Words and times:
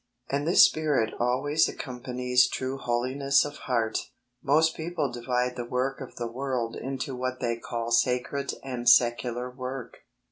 And 0.31 0.47
this 0.47 0.65
spirit 0.65 1.13
always 1.19 1.69
accompanies 1.69 2.47
true 2.49 2.79
Holiness 2.79 3.45
of 3.45 3.57
heart. 3.69 3.99
Most 4.41 4.75
people 4.75 5.11
divide 5.11 5.55
the 5.55 5.63
work 5.63 6.01
of 6.01 6.15
the 6.15 6.25
world 6.25 6.75
into 6.75 7.15
what 7.15 7.39
they 7.39 7.57
call 7.57 7.91
sacred 7.91 8.53
and 8.63 8.89
secular 8.89 9.51
work. 9.51 9.97